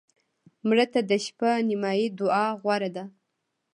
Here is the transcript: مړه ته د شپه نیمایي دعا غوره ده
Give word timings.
مړه 0.67 0.85
ته 0.93 0.99
د 1.09 1.11
شپه 1.25 1.49
نیمایي 1.67 2.07
دعا 2.19 2.45
غوره 2.61 2.89
ده 2.95 3.05